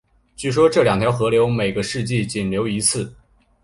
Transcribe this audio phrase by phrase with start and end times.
[0.35, 3.13] 据说这两条河流每个世纪仅流一次。